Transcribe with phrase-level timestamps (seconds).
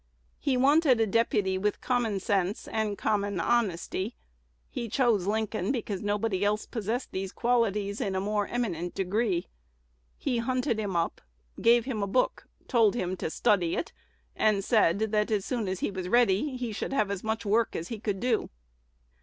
[0.39, 4.15] He wanted a deputy with common sense and common honesty:
[4.67, 9.47] he chose Lincoln, because nobody else possessed these qualities in a more eminent degree.
[10.17, 11.21] He hunted him up;
[11.61, 13.93] gave him a book; told him to study it,
[14.35, 17.75] and said, that, as soon as he was ready, he should have as much work
[17.75, 18.49] as he could do.